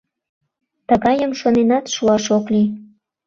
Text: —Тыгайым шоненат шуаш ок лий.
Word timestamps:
—Тыгайым 0.87 1.31
шоненат 1.39 1.85
шуаш 1.95 2.25
ок 2.37 2.45
лий. 2.53 2.67